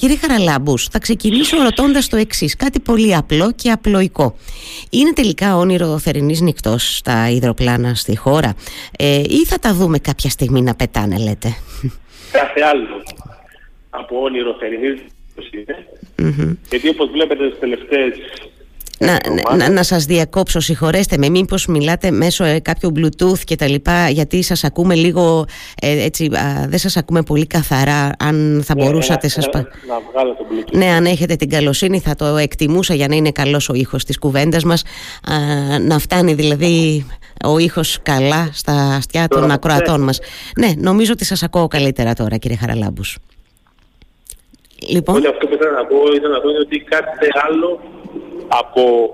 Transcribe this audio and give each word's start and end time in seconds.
Κύριε 0.00 0.16
Χαραλάμπους, 0.16 0.86
θα 0.86 0.98
ξεκινήσω 0.98 1.62
ρωτώντας 1.62 2.08
το 2.08 2.16
εξής, 2.16 2.56
κάτι 2.56 2.80
πολύ 2.80 3.16
απλό 3.16 3.52
και 3.52 3.70
απλοϊκό. 3.70 4.36
Είναι 4.90 5.12
τελικά 5.12 5.56
όνειρο 5.56 5.98
θερινής 5.98 6.40
νυχτός 6.40 6.96
στα 6.96 7.30
υδροπλάνα 7.30 7.94
στη 7.94 8.16
χώρα 8.16 8.54
ε, 8.98 9.20
ή 9.20 9.44
θα 9.44 9.58
τα 9.58 9.72
δούμε 9.74 9.98
κάποια 9.98 10.30
στιγμή 10.30 10.62
να 10.62 10.74
πετάνε 10.74 11.18
λέτε; 11.18 11.56
Κάθε 12.32 12.60
άλλο 12.60 13.02
από 13.90 14.22
όνειρο 14.22 14.56
θερινής 14.58 15.00
νυχτός 15.00 15.50
είναι. 15.52 15.86
Γιατί 16.70 16.88
όπως 16.88 17.10
βλέπετε 17.10 17.48
τις 17.48 17.58
τελευταίες 17.58 18.12
να, 19.00 19.18
να, 19.56 19.70
να 19.70 19.82
σας 19.82 20.04
διακόψω, 20.04 20.60
συγχωρέστε 20.60 21.16
με, 21.18 21.28
μήπως 21.28 21.66
μιλάτε 21.66 22.10
μέσω 22.10 22.44
ε, 22.44 22.60
κάποιου 22.60 22.92
bluetooth 22.96 23.38
και 23.44 23.56
τα 23.56 23.68
λοιπά, 23.68 24.08
γιατί 24.08 24.42
σας 24.42 24.64
ακούμε 24.64 24.94
λίγο, 24.94 25.44
ε, 25.82 26.04
έτσι, 26.04 26.30
δεν 26.66 26.78
σας 26.78 26.96
ακούμε 26.96 27.22
πολύ 27.22 27.46
καθαρά, 27.46 28.10
αν 28.18 28.62
θα 28.64 28.74
ναι, 28.74 28.84
μπορούσατε 28.84 29.26
να, 29.26 29.28
σας... 29.28 29.46
Να, 29.46 29.62
βγάλω 30.12 30.34
το 30.34 30.44
bluetooth. 30.50 30.78
Ναι, 30.78 30.86
αν 30.86 31.04
έχετε 31.04 31.36
την 31.36 31.48
καλοσύνη 31.48 32.00
θα 32.00 32.14
το 32.14 32.36
εκτιμούσα 32.36 32.94
για 32.94 33.08
να 33.08 33.14
είναι 33.14 33.30
καλός 33.30 33.68
ο 33.68 33.74
ήχος 33.74 34.04
της 34.04 34.18
κουβέντας 34.18 34.64
μας, 34.64 34.82
να 35.80 35.98
φτάνει 35.98 36.34
δηλαδή 36.34 37.06
ο 37.44 37.58
ήχος 37.58 37.98
καλά 38.02 38.50
στα 38.52 38.72
αυτιά 38.72 39.28
των 39.28 39.50
ακροατών 39.50 40.00
μας. 40.00 40.18
Ναι, 40.58 40.72
νομίζω 40.76 41.12
ότι 41.12 41.24
σας 41.24 41.42
ακούω 41.42 41.68
καλύτερα 41.68 42.12
τώρα 42.12 42.36
κύριε 42.36 42.56
Χαραλάμπους. 42.56 43.18
Λοιπόν. 44.88 45.16
Ότι 45.16 45.26
αυτό 45.26 45.46
που 45.46 45.54
ήθελα 45.54 45.70
να 45.70 45.84
πω 45.84 45.96
ήταν 46.14 46.30
να 46.30 46.40
πω 46.40 46.48
ότι 46.48 46.78
κάτι 46.78 47.26
άλλο 47.48 47.80
από 48.52 49.12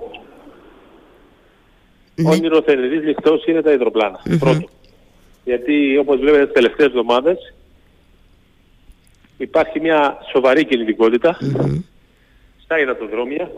ναι. 2.15 2.29
όνειρο 2.29 2.61
θερινής 2.61 3.03
νυχτός 3.03 3.45
είναι 3.45 3.61
τα 3.61 3.71
υδροπλάνα. 3.71 4.19
Πρώτο. 4.39 4.69
Γιατί 5.43 5.97
όπως 5.97 6.19
βλέπετε 6.19 6.43
τις 6.43 6.53
τελευταίες 6.53 6.87
εβδομάδες 6.87 7.53
υπάρχει 9.37 9.79
μια 9.79 10.17
σοβαρή 10.31 10.65
κινητικότητα 10.65 11.37
στα 12.63 12.79
υδατοδρόμια. 12.79 13.51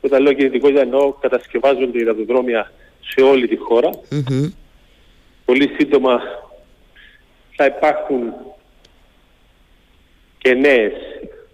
Όταν 0.00 0.22
λέω 0.22 0.32
κινητικότητα 0.32 0.80
εννοώ 0.80 1.12
κατασκευάζονται 1.12 1.98
υδατοδρόμια 1.98 2.72
σε 3.00 3.20
όλη 3.20 3.48
τη 3.48 3.56
χώρα. 3.56 3.90
Πολύ 5.44 5.70
σύντομα 5.78 6.20
θα 7.56 7.64
υπάρχουν 7.64 8.32
και 10.38 10.54
νέες 10.54 10.92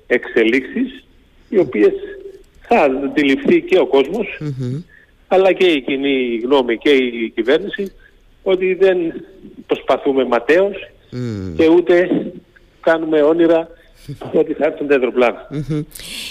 εξελίξεις 0.07 1.05
οι 1.49 1.59
οποίες 1.59 1.93
θα 2.69 2.83
αντιληφθεί 2.83 3.61
και 3.63 3.79
ο 3.79 3.87
κοσμος 3.87 4.41
αλλά 5.29 5.53
και 5.53 5.67
η 5.67 5.81
κοινή 5.83 6.41
γνώμη 6.45 6.79
και 6.79 6.91
η 6.91 7.31
κυβέρνηση 7.35 7.93
ότι 8.43 8.75
δεν 8.75 8.99
προσπαθούμε 9.67 10.25
ματέως 10.25 10.77
και 11.57 11.69
ούτε 11.69 12.09
κάνουμε 12.81 13.23
όνειρα 13.23 13.69
ότι 14.33 14.53
θα 14.53 14.67
έρθουν 14.67 14.87
τα 14.87 14.95
αεροπλανα 14.95 15.49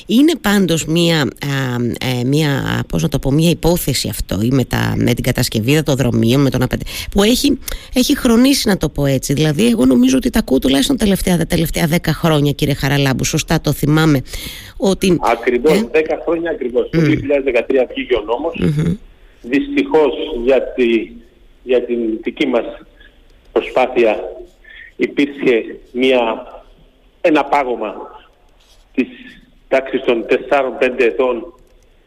Είναι 0.06 0.32
πάντως 0.42 0.86
μία, 0.86 1.28
ε, 2.20 2.24
μία, 2.24 2.84
πώς 2.88 3.02
να 3.02 3.10
το 3.10 3.20
πω, 3.20 3.32
μία 3.32 3.50
υπόθεση 3.50 4.10
αυτό 4.10 4.40
ή 4.42 4.50
με, 4.52 4.66
τα, 4.66 4.94
με 4.98 5.14
την 5.14 5.24
κατασκευή 5.24 5.84
των 5.84 5.96
δρομίων 5.96 6.42
με 6.42 6.50
τον 6.50 6.62
απέντε, 6.62 6.84
που 7.12 7.24
έχει, 7.24 7.60
έχει 7.94 8.18
χρονίσει 8.18 8.68
να 8.68 8.78
το 8.78 8.90
πω 8.90 9.06
έτσι. 9.06 9.34
Δηλαδή 9.34 9.68
εγώ 9.68 9.86
νομίζω 9.86 10.18
ότι 10.18 10.30
τα 10.30 10.40
ακούω 10.40 10.60
τουλάχιστον 10.60 10.98
τα 10.98 11.04
τελευταία, 11.04 11.38
τα 11.38 11.46
τελευταία 11.46 11.88
10 11.92 11.98
χρόνια 12.08 12.52
κύριε 12.52 12.74
Χαραλάμπου, 12.74 13.24
σωστά 13.24 13.62
το 13.62 13.72
θυμάμαι. 13.72 14.22
Ότι, 14.78 15.20
ακριβώς, 15.22 15.78
ε; 15.78 15.90
10 15.94 16.00
χρόνια 16.26 16.52
ακριβώς. 16.52 16.90
Το 16.90 17.00
2013 17.00 17.86
βγήκε 17.90 18.16
ο 18.16 18.24
νόμος. 18.26 18.62
Δυστυχώς 19.42 20.14
για, 20.46 20.62
τη, 20.76 21.12
για 21.64 21.86
την 21.86 21.98
δική 22.22 22.48
μας 22.48 22.66
προσπάθεια 23.52 24.20
υπήρχε 24.96 25.64
μια 25.92 26.46
ένα 27.28 27.44
πάγωμα 27.44 27.96
της 28.94 29.08
τάξης 29.68 30.02
των 30.02 30.26
4-5 30.80 30.94
ετών 30.98 31.54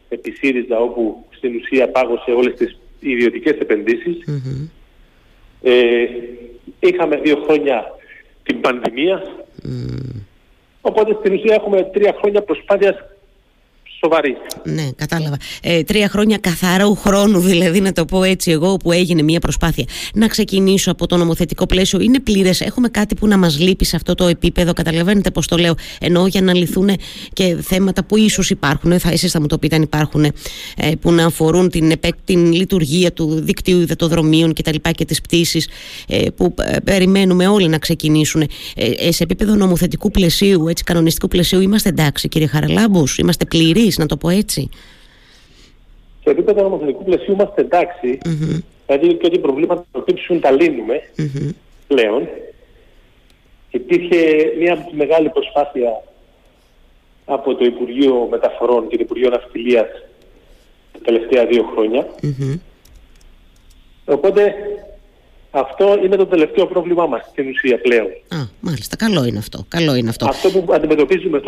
επί 0.09 0.31
ΣΥΡΙΖΑ 0.31 0.79
όπου 0.79 1.25
στην 1.29 1.55
ουσία 1.55 1.89
πάγωσε 1.89 2.31
όλες 2.31 2.53
τις 2.55 2.77
ιδιωτικές 2.99 3.57
Ε, 5.63 6.05
είχαμε 6.79 7.15
δύο 7.17 7.43
χρόνια 7.47 7.85
την 8.43 8.61
πανδημία. 8.61 9.21
Οπότε 10.81 11.17
στην 11.19 11.33
ουσία 11.33 11.53
έχουμε 11.55 11.83
τρία 11.83 12.15
χρόνια 12.19 12.41
προσπάθειας 12.41 12.95
σοβαρή. 14.03 14.37
Ναι, 14.63 14.89
κατάλαβα. 14.95 15.37
Ε, 15.61 15.83
τρία 15.83 16.07
χρόνια 16.07 16.37
καθαρού 16.37 16.95
χρόνου, 16.95 17.39
δηλαδή, 17.39 17.81
να 17.81 17.91
το 17.91 18.05
πω 18.05 18.23
έτσι 18.23 18.51
εγώ, 18.51 18.77
που 18.77 18.91
έγινε 18.91 19.21
μια 19.21 19.39
προσπάθεια. 19.39 19.85
Να 20.13 20.27
ξεκινήσω 20.27 20.91
από 20.91 21.07
το 21.07 21.17
νομοθετικό 21.17 21.65
πλαίσιο. 21.65 21.99
Είναι 21.99 22.19
πλήρες. 22.19 22.61
Έχουμε 22.61 22.89
κάτι 22.89 23.15
που 23.15 23.27
να 23.27 23.37
μας 23.37 23.59
λείπει 23.59 23.85
σε 23.85 23.95
αυτό 23.95 24.15
το 24.15 24.27
επίπεδο. 24.27 24.73
Καταλαβαίνετε 24.73 25.31
πώς 25.31 25.47
το 25.47 25.57
λέω. 25.57 25.73
Εννοώ 25.99 26.27
για 26.27 26.41
να 26.41 26.55
λυθούν 26.55 26.89
και 27.33 27.55
θέματα 27.61 28.03
που 28.03 28.17
ίσως 28.17 28.49
υπάρχουν. 28.49 28.99
Θα 28.99 29.11
εσείς 29.11 29.31
θα 29.31 29.41
μου 29.41 29.47
το 29.47 29.57
πείτε 29.57 29.75
αν 29.75 29.81
υπάρχουν. 29.81 30.23
Ε, 30.23 30.31
που 31.01 31.11
να 31.11 31.25
αφορούν 31.25 31.69
την, 31.69 31.93
την 32.25 32.53
λειτουργία 32.53 33.13
του 33.13 33.41
δικτύου 33.43 33.79
υδατοδρομίων 33.79 34.53
κτλ. 34.53 34.75
Και, 34.81 34.91
και 34.91 35.05
τις 35.05 35.21
πτήσεις 35.21 35.67
ε, 36.07 36.25
που 36.35 36.55
ε, 36.57 36.79
περιμένουμε 36.79 37.47
όλοι 37.47 37.67
να 37.67 37.77
ξεκινήσουν. 37.77 38.41
Ε, 38.75 39.11
σε 39.11 39.23
επίπεδο 39.23 39.55
νομοθετικού 39.55 40.11
πλαισίου, 40.11 40.67
έτσι, 40.67 40.83
κανονιστικού 40.83 41.27
πλαισίου, 41.27 41.61
είμαστε 41.61 41.89
εντάξει, 41.89 42.27
κύριε 42.27 42.47
Χαραλάμπους. 42.47 43.17
Είμαστε 43.17 43.45
πλήρεις 43.45 43.90
να 43.99 44.05
το 44.05 44.17
πω 44.17 44.29
έτσι. 44.29 44.69
Σε 46.23 46.29
επίπεδο 46.29 46.61
νομοθετικού 46.61 47.03
πλαισίου 47.03 47.33
είμαστε 47.33 47.67
δηλαδή 48.87 49.15
και 49.15 49.25
ό,τι 49.25 49.39
προβλήματα 49.39 49.85
προκύψουν 49.91 50.39
τα 50.39 50.51
λύνουμε 50.51 51.01
πλέον. 51.87 52.27
Υπήρχε 53.69 54.17
μια 54.59 54.87
μεγάλη 54.91 55.29
προσπάθεια 55.29 56.03
από 57.25 57.55
το 57.55 57.65
Υπουργείο 57.65 58.27
Μεταφορών 58.31 58.87
και 58.87 58.95
το 58.95 59.03
Υπουργείο 59.03 59.29
Ναυτιλίας 59.29 59.87
τα 60.91 60.99
τελευταία 61.03 61.45
δύο 61.45 61.65
Οπότε 64.05 64.53
αυτό 65.51 65.99
είναι 66.03 66.15
το 66.15 66.25
τελευταίο 66.25 66.67
πρόβλημά 66.67 67.05
μας 67.05 67.27
στην 67.31 67.49
ουσία 67.49 67.81
πλέον. 67.81 68.07
Α, 68.07 68.37
μάλιστα. 68.59 68.95
Καλό 68.95 69.25
είναι 69.25 69.37
αυτό. 69.37 69.65
Καλό 69.67 69.95
είναι 69.95 70.09
αυτό. 70.09 70.27
Αυτό 70.27 70.49
που 70.49 70.73
αντιμετωπίζουμε 70.73 71.39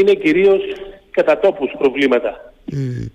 είναι 0.00 0.14
κυρίως 0.14 0.60
κατά 1.10 1.38
τόπους 1.38 1.70
προβλήματα. 1.78 2.52
Mm. 2.72 3.10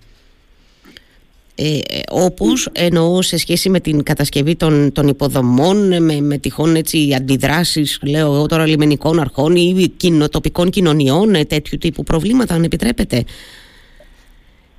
Ε, 1.54 1.78
όπως 2.10 2.68
εννοώ 2.72 3.22
σε 3.22 3.36
σχέση 3.36 3.68
με 3.68 3.80
την 3.80 4.02
κατασκευή 4.02 4.56
των, 4.56 4.92
των 4.92 5.08
υποδομών 5.08 6.02
με, 6.02 6.20
με 6.20 6.38
τυχόν 6.38 6.76
έτσι 6.76 7.14
αντιδράσεις 7.16 8.00
λέω 8.06 8.34
εγώ 8.34 8.46
τώρα 8.46 8.66
λιμενικών 8.66 9.20
αρχών 9.20 9.56
ή 9.56 9.92
κοινο, 9.96 10.28
τοπικών 10.28 10.70
κοινωνιών 10.70 11.34
ε, 11.34 11.44
τέτοιου 11.44 11.78
τύπου 11.78 12.02
προβλήματα 12.02 12.54
αν 12.54 12.62
επιτρέπετε 12.62 13.24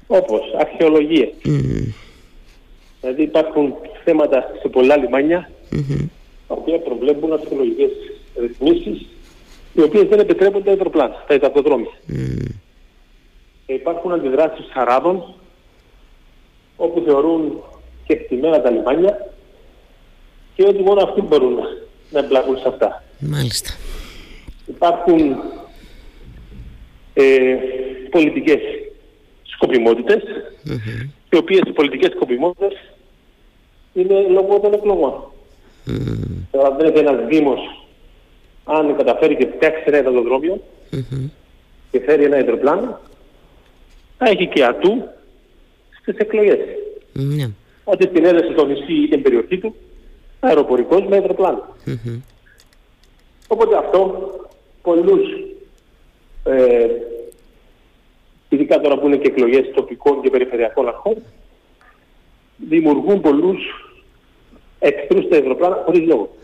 όπως 0.08 0.41
αρχαιολογίες 0.59 1.30
δηλαδή 3.02 3.22
υπάρχουν 3.22 3.74
θέματα 4.03 4.52
σε 4.62 4.68
πολλά 4.68 4.97
λιμάνια 4.97 5.50
mm-hmm. 5.72 6.09
τα 6.47 6.56
οποία 6.56 6.80
προβλέπουν 6.80 7.34
αρχαιολογικές 7.34 7.91
ρυθμίσεις 8.35 9.06
οι 9.73 9.81
οποίες 9.81 10.07
δεν 10.07 10.19
επιτρέπουν 10.19 10.63
τα 10.63 10.72
υδροπλάνα, 10.72 11.23
τα 11.28 11.34
υδατοδρόμια. 11.34 11.91
Mm. 12.09 12.51
Υπάρχουν 13.66 14.11
αντιδράσεις 14.11 14.72
Αράβων 14.73 15.34
όπου 16.75 17.03
θεωρούν 17.06 17.63
και 18.06 18.13
εκτιμένα 18.13 18.61
τα 18.61 18.69
λιμάνια 18.69 19.34
και 20.56 20.63
ότι 20.63 20.84
μόνο 20.84 21.01
αυτοί 21.03 21.22
μπορούν 21.22 21.57
να 22.09 22.19
εμπλακούν 22.19 22.57
σε 22.57 22.67
αυτά. 22.67 23.03
Μάλιστα. 23.19 23.69
Υπάρχουν 24.66 25.35
ε, 27.13 27.55
πολιτικές 28.09 28.59
σκοπιμότητες 29.44 30.22
mm-hmm. 30.66 31.09
οι 31.29 31.35
οποίες 31.35 31.61
οι 31.66 31.72
πολιτικές 31.72 32.11
σκοπιμότητες 32.11 32.73
είναι 33.94 34.28
λόγω 34.28 34.59
των 34.59 34.73
εκλογών. 34.73 35.23
Mm. 35.88 35.91
Τώρα 36.51 36.72
δεν 36.72 36.97
ένας 36.97 37.25
δήμος 37.28 37.83
αν 38.63 38.97
καταφέρει 38.97 39.35
και 39.35 39.47
φτιάξει 39.56 39.84
ένα 39.85 39.97
υδατοδρόμιο 39.97 40.61
mm-hmm. 40.91 41.29
και 41.91 41.99
φέρει 41.99 42.23
ένα 42.23 42.40
υδροπλάνο, 42.40 42.99
θα 44.17 44.29
έχει 44.29 44.47
και 44.47 44.66
ατού 44.66 45.03
στις 46.02 46.17
εκλογές. 46.17 46.59
Mm-hmm. 47.16 47.52
Ότι 47.84 48.08
την 48.08 48.26
έδεσε 48.26 48.53
το 48.53 48.66
νησί 48.66 48.93
ή 48.93 49.08
την 49.08 49.22
περιοχή 49.22 49.58
του, 49.58 49.76
αεροπορικός 50.40 51.05
με 51.09 51.16
υδροπλάνο. 51.16 51.76
Mm-hmm. 51.85 52.20
Οπότε 53.47 53.78
αυτό 53.78 54.32
πολλούς, 54.82 55.29
ε, 56.43 56.88
ειδικά 58.49 58.79
τώρα 58.79 58.97
που 58.97 59.08
είναι 59.08 59.17
και 59.17 59.28
εκλογές 59.28 59.72
τοπικών 59.73 60.22
και 60.22 60.29
περιφερειακών 60.29 60.88
αρχών, 60.88 61.16
δημιουργούν 62.70 63.22
πολλούς 63.22 63.59
εχθρούς 64.79 65.26
στα 65.26 65.38
υδροπλάνα 65.38 65.82
χωρίς 65.85 66.08
λόγο. 66.08 66.35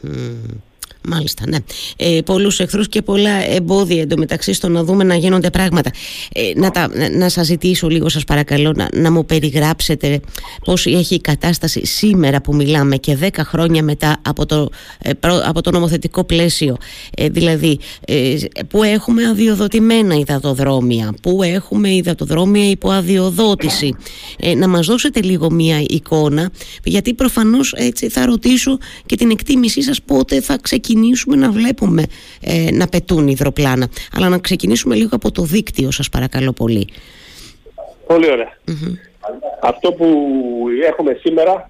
Μάλιστα, 1.07 1.43
ναι. 1.47 1.57
Ε, 1.97 2.21
πολλούς 2.25 2.59
εχθρούς 2.59 2.89
και 2.89 3.01
πολλά 3.01 3.51
εμπόδια 3.53 4.01
εντωμεταξύ 4.01 4.53
στο 4.53 4.69
να 4.69 4.83
δούμε 4.83 5.03
να 5.03 5.15
γίνονται 5.15 5.49
πράγματα. 5.49 5.91
Ε, 6.33 6.41
να, 6.55 6.71
τα, 6.71 6.89
να 7.11 7.29
σας 7.29 7.45
ζητήσω 7.45 7.87
λίγο 7.87 8.09
σας 8.09 8.23
παρακαλώ 8.23 8.73
να, 8.75 8.87
να 8.93 9.11
μου 9.11 9.25
περιγράψετε 9.25 10.19
πώς 10.63 10.85
έχει 10.85 11.15
η 11.15 11.21
κατάσταση 11.21 11.85
σήμερα 11.85 12.41
που 12.41 12.55
μιλάμε 12.55 12.97
και 12.97 13.17
10 13.21 13.27
χρόνια 13.37 13.83
μετά 13.83 14.17
από 14.21 14.45
το, 14.45 14.69
ε, 15.01 15.11
από 15.45 15.61
το 15.61 15.71
νομοθετικό 15.71 16.23
πλαίσιο. 16.23 16.77
Ε, 17.15 17.29
δηλαδή, 17.29 17.79
ε, 18.05 18.35
που 18.67 18.83
έχουμε 18.83 19.25
αδειοδοτημένα 19.25 20.15
υδατοδρόμια, 20.15 21.13
που 21.21 21.43
έχουμε 21.43 21.89
υδατοδρόμια 21.89 22.69
υπό 22.69 22.89
αδειοδότηση. 22.89 23.95
Ε, 24.39 24.55
να 24.55 24.67
μας 24.67 24.87
δώσετε 24.87 25.21
λίγο 25.21 25.51
μία 25.51 25.83
εικόνα, 25.87 26.49
γιατί 26.83 27.13
προφανώς 27.13 27.73
έτσι 27.77 28.09
θα 28.09 28.25
ρωτήσω 28.25 28.77
και 29.05 29.15
την 29.15 29.29
εκτίμησή 29.29 29.81
σας 29.81 30.01
πότε 30.01 30.41
θα 30.41 30.57
ξεκινήσουμε 30.89 31.35
να 31.35 31.51
βλέπουμε 31.51 32.03
ε, 32.41 32.71
να 32.71 32.87
πετούν 32.87 33.27
υδροπλάνα. 33.27 33.89
Αλλά 34.13 34.29
να 34.29 34.39
ξεκινήσουμε 34.39 34.95
λίγο 34.95 35.09
από 35.11 35.31
το 35.31 35.43
δίκτυο 35.43 35.91
σας 35.91 36.09
παρακαλώ 36.09 36.53
πολύ. 36.53 36.87
Πολύ 38.07 38.27
Αυτό 39.61 39.91
που 39.91 40.07
έχουμε 40.89 41.13
σήμερα 41.13 41.69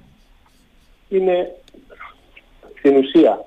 είναι 1.10 1.52
στην 2.80 2.96
ουσία 2.96 3.46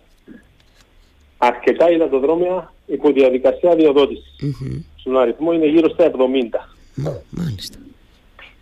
αρκετά 1.38 1.90
υδατοδρόμια 1.90 2.72
υπό 2.86 3.12
διαδικασία 3.12 3.74
Στον 4.96 5.18
αριθμό 5.18 5.52
είναι 5.52 5.66
γύρω 5.66 5.88
στα 5.88 6.10
70. 6.10 6.14
Μάλιστα. 7.30 7.78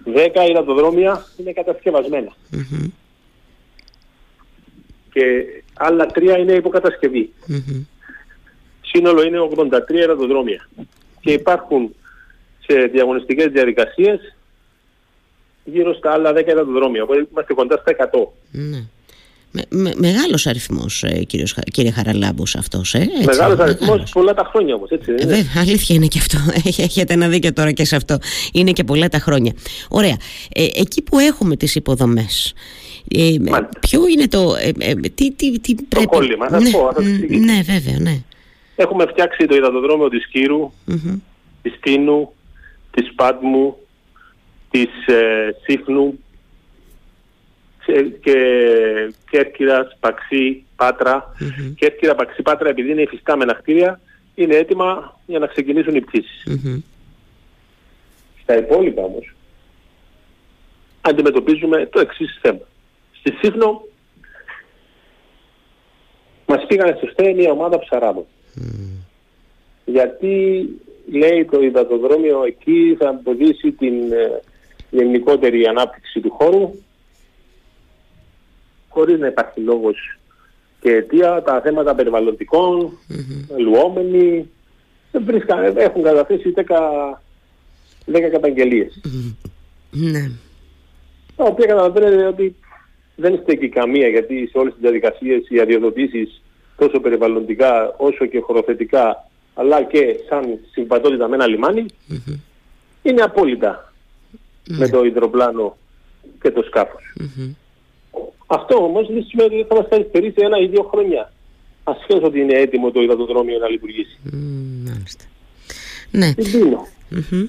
10 0.04 0.50
υδατοδρόμια 0.50 1.26
είναι 1.36 1.52
Και 5.12 5.22
άλλα 5.80 6.06
τρία 6.06 6.38
είναι 6.38 6.52
υποκατασκευή. 6.52 7.32
Σύνολο 8.80 9.22
είναι 9.22 9.38
83 9.88 9.94
υδατοδρόμια. 9.94 10.68
Και 11.20 11.32
υπάρχουν 11.32 11.94
σε 12.66 12.74
διαγωνιστικές 12.92 13.46
διαδικασίες 13.46 14.36
γύρω 15.64 15.94
στα 15.94 16.12
άλλα 16.12 16.32
10 16.32 16.46
υδατοδρόμια. 16.46 17.02
Οπότε 17.02 17.26
είμαστε 17.32 17.54
κοντά 17.54 17.76
στα 17.76 18.10
100. 18.12 18.26
Ναι. 18.50 18.84
Με, 19.52 19.62
με, 19.68 19.92
μεγάλος 19.96 20.46
αριθμός 20.46 21.02
ε, 21.02 21.24
κύριος, 21.24 21.54
κύριε 21.70 21.90
Χαραλάμπους 21.90 22.54
αυτός 22.54 22.94
ε, 22.94 22.98
έτσι, 22.98 23.24
Μεγάλος 23.24 23.58
αριθμός 23.58 24.10
πολλά 24.12 24.34
τα 24.34 24.44
χρόνια 24.44 24.74
όμως 24.74 24.90
έτσι 24.90 25.12
δεν 25.12 25.28
είναι. 25.28 25.46
αλήθεια 25.56 25.94
είναι 25.94 26.06
και 26.06 26.18
αυτό 26.18 26.38
έχετε 26.82 27.12
ένα 27.12 27.28
δίκιο 27.28 27.52
τώρα 27.52 27.72
και 27.72 27.84
σε 27.84 27.96
αυτό 27.96 28.18
είναι 28.52 28.72
και 28.72 28.84
πολλά 28.84 29.08
τα 29.08 29.18
χρόνια 29.18 29.52
ωραία 29.88 30.16
ε, 30.52 30.64
εκεί 30.74 31.02
που 31.02 31.18
έχουμε 31.18 31.56
τις 31.56 31.74
υποδομές 31.74 32.54
ε, 33.08 33.36
ποιο 33.80 34.06
είναι 34.06 34.28
το 34.28 34.54
ε, 34.60 34.90
ε, 34.90 34.94
τι, 34.94 35.32
τι, 35.32 35.60
τι 35.60 35.74
το 35.74 35.84
πρέπει 35.88 36.06
κόλλημα, 36.06 36.48
θα 36.48 36.60
ναι, 36.60 36.70
πω, 36.70 36.92
ναι 37.28 37.62
βέβαια 37.62 37.98
ναι 38.00 38.22
έχουμε 38.76 39.06
φτιάξει 39.06 39.46
το 39.46 39.54
υδατοδρόμιο 39.54 40.08
της 40.08 40.26
Κύρου 40.26 40.72
mm-hmm. 40.88 41.18
της 41.62 41.78
Τίνου 41.80 42.32
της 42.90 43.12
Πάτμου 43.14 43.76
της 44.70 45.06
ε, 45.06 45.56
Σύφνου 45.62 46.18
και 48.20 48.36
Κέρκυρας, 49.30 49.96
Παξί, 50.00 50.64
Πάτρα. 50.76 51.34
Mm-hmm. 51.40 51.72
Κέρκυρα, 51.76 52.14
Παξί, 52.14 52.42
Πάτρα 52.42 52.68
επειδή 52.68 52.90
είναι 52.90 53.02
υφιστάμενα 53.02 53.54
κτίρια 53.54 54.00
είναι 54.34 54.54
έτοιμα 54.54 55.20
για 55.26 55.38
να 55.38 55.46
ξεκινήσουν 55.46 55.94
οι 55.94 56.00
πτήσεις. 56.00 56.46
Στα 58.42 58.58
υπόλοιπα 58.58 59.02
όμως 59.02 59.34
αντιμετωπίζουμε 61.00 61.86
το 61.86 62.00
εξής 62.00 62.38
θέμα. 62.42 62.60
Στη 63.20 63.32
Σύφνο 63.40 63.82
μας 66.46 66.66
πήγανε 66.66 66.94
στο 66.96 67.06
ΣΤΕ 67.06 67.32
μια 67.32 67.50
ομάδα 67.50 67.78
ψαράδων. 67.78 68.24
Γιατί 69.84 70.66
λέει 71.10 71.44
το 71.44 71.62
υδατοδρόμιο 71.62 72.44
εκεί 72.44 72.96
θα 72.98 73.08
εμποδίσει 73.08 73.72
την 73.72 74.12
ε, 74.12 74.40
γενικότερη 74.90 75.66
ανάπτυξη 75.66 76.20
του 76.20 76.30
χώρου 76.30 76.74
χωρίς 78.88 79.18
να 79.18 79.26
υπάρχει 79.26 79.60
λόγος 79.60 80.18
και 80.80 80.90
αιτία, 80.90 81.42
τα 81.42 81.60
θέματα 81.60 81.94
περιβαλλοντικών, 81.94 82.98
mm-hmm. 83.08 83.58
λουόμενοι, 83.58 84.50
έχουν 85.76 86.02
καταθέσει 86.02 86.52
10, 86.56 86.62
10 88.06 88.20
καταγγελίες. 88.32 89.00
Ναι. 89.90 90.30
Τα 91.36 91.44
οποία 91.44 91.66
καταλαβαίνετε 91.66 92.26
ότι 92.26 92.56
δεν 93.20 93.34
είστε 93.34 93.52
εκεί 93.52 93.68
καμία 93.68 94.08
γιατί 94.08 94.48
σε 94.50 94.58
όλες 94.58 94.72
τις 94.72 94.82
διαδικασίες 94.82 95.48
οι 95.48 95.60
αδειοδοτήσεις 95.60 96.42
τόσο 96.76 97.00
περιβαλλοντικά 97.00 97.94
όσο 97.96 98.26
και 98.26 98.40
χωροθετικά 98.40 99.28
αλλά 99.54 99.82
και 99.82 100.16
σαν 100.28 100.58
συμπατότητα 100.70 101.28
με 101.28 101.34
ένα 101.34 101.46
είναι 103.02 103.22
απόλυτα 103.22 103.92
με 104.68 104.76
ναι. 104.76 104.88
το 104.88 105.04
υδροπλάνο 105.04 105.76
και 106.42 106.50
το 106.50 106.62
σκαφος 106.62 107.02
αυτό 108.52 108.84
όμως 108.84 109.06
δεν 109.06 109.24
σημαίνει 109.24 109.54
ότι 109.54 109.68
θα 109.68 109.74
μας 109.74 109.86
καθυστερήσει 109.88 110.34
ένα 110.36 110.58
ή 110.58 110.66
δύο 110.66 110.82
χρόνια. 110.82 111.32
Ασχέτως 111.84 112.22
ότι 112.22 112.40
είναι 112.40 112.54
έτοιμο 112.54 112.90
το 112.90 113.02
υδατοδρόμιο 113.02 113.58
να 113.58 113.68
λειτουργήσει. 113.68 114.18
μάλιστα. 114.84 115.24
Ναι. 116.10 116.26
Η 116.26 116.42
Τίνος. 116.42 116.88
Mm-hmm. 117.10 117.46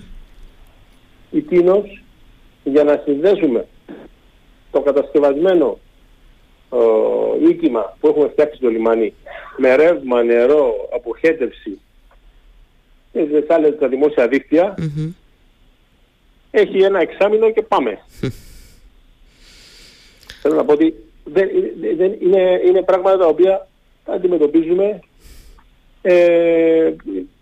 Η 1.32 1.42
Τίνος 1.42 2.02
για 2.64 2.84
να 2.84 3.02
συνδέσουμε 3.06 3.68
το 4.72 4.82
κατασκευασμένο 4.82 5.80
ε, 6.72 7.50
οίκημα 7.50 7.98
που 8.00 8.08
έχουμε 8.08 8.28
φτιάξει 8.28 8.58
στο 8.58 8.70
λιμάνι 8.70 9.14
με 9.58 9.76
ρεύμα, 9.76 10.24
νερό, 10.24 10.90
αποχέτευση 10.94 11.80
και 13.12 13.20
τις 13.20 13.50
άλλες 13.50 13.78
τα 13.80 13.88
δημόσια 13.88 14.30
έχει 16.52 16.82
ένα 16.82 17.00
εξάμεινο 17.00 17.52
και 17.52 17.62
πάμε. 17.62 18.00
Θέλω 20.42 20.56
να 20.56 20.66
πω 20.66 20.74
ότι 20.74 20.96
δεν, 21.24 21.50
δεν, 21.98 22.16
είναι, 22.20 22.62
είναι 22.66 22.82
πράγματα 22.82 23.18
τα 23.18 23.28
οποία 23.28 23.68
αντιμετωπίζουμε 24.06 25.00
ε, 26.02 26.94